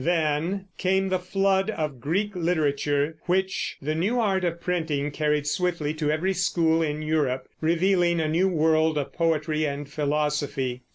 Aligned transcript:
Then 0.03 0.65
came 0.79 1.09
the 1.09 1.19
flood 1.19 1.69
of 1.69 2.01
Greek 2.01 2.35
literature 2.35 3.17
which 3.27 3.77
the 3.79 3.93
new 3.93 4.19
art 4.19 4.43
of 4.43 4.59
printing 4.59 5.11
carried 5.11 5.45
swiftly 5.45 5.93
to 5.93 6.09
every 6.09 6.33
school 6.33 6.81
in 6.81 7.03
Europe, 7.03 7.47
revealing 7.61 8.19
a 8.19 8.27
new 8.27 8.47
world 8.47 8.97
of 8.97 9.13
poetry 9.13 9.63
and 9.67 9.87
philosophy. 9.87 10.81